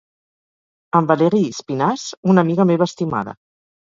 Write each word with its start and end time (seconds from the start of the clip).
Amb 0.99 1.11
Válerie 1.13 1.51
Espinasse, 1.57 2.19
una 2.33 2.45
amiga 2.47 2.67
meva 2.73 2.89
estimada,…. 2.93 3.37